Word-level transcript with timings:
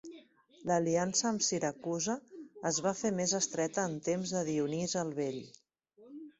L'aliança 0.69 1.27
amb 1.31 1.43
Siracusa 1.47 2.15
es 2.71 2.81
va 2.87 2.95
fer 3.03 3.13
més 3.21 3.37
estreta 3.43 3.87
en 3.93 3.97
temps 4.11 4.35
de 4.39 4.45
Dionís 4.51 4.99
el 5.07 5.17
Vell. 5.23 5.41